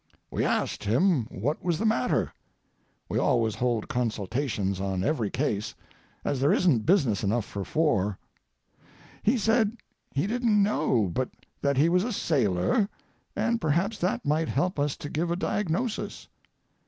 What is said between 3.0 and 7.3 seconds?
We always hold consultations on every case, as there isn't business